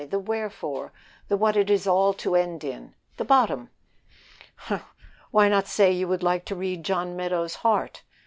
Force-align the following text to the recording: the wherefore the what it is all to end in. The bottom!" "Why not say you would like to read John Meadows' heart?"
the 0.09 0.17
wherefore 0.17 0.91
the 1.27 1.37
what 1.37 1.55
it 1.55 1.69
is 1.69 1.85
all 1.85 2.11
to 2.11 2.33
end 2.35 2.63
in. 2.63 2.95
The 3.17 3.23
bottom!" 3.23 3.69
"Why 5.29 5.47
not 5.47 5.67
say 5.67 5.91
you 5.91 6.07
would 6.07 6.23
like 6.23 6.43
to 6.45 6.55
read 6.55 6.83
John 6.83 7.15
Meadows' 7.15 7.57
heart?" 7.57 8.01